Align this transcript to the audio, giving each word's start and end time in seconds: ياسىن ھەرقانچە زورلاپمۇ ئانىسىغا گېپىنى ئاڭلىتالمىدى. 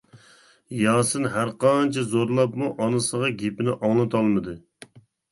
ياسىن 0.75 1.25
ھەرقانچە 1.33 2.05
زورلاپمۇ 2.13 2.69
ئانىسىغا 2.85 3.29
گېپىنى 3.43 3.75
ئاڭلىتالمىدى. 3.75 4.57